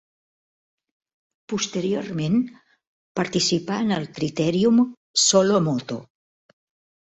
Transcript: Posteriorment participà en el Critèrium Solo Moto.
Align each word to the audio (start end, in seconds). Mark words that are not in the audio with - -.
Posteriorment 1.51 2.37
participà 3.21 3.77
en 3.85 3.93
el 3.99 4.09
Critèrium 4.17 4.81
Solo 5.27 5.61
Moto. 5.69 6.01